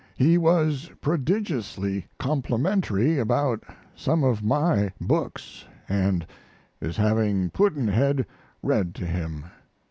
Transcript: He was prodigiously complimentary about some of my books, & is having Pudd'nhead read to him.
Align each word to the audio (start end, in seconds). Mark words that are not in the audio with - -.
He 0.15 0.35
was 0.39 0.89
prodigiously 0.99 2.07
complimentary 2.17 3.19
about 3.19 3.63
some 3.93 4.23
of 4.23 4.41
my 4.41 4.91
books, 4.99 5.63
& 5.77 5.89
is 6.81 6.97
having 6.97 7.51
Pudd'nhead 7.51 8.25
read 8.63 8.95
to 8.95 9.05
him. 9.05 9.43